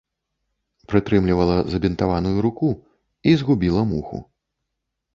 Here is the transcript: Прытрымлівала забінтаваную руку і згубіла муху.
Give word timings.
Прытрымлівала 0.93 1.57
забінтаваную 1.75 2.39
руку 2.49 2.67
і 3.29 3.37
згубіла 3.43 3.89
муху. 3.95 4.17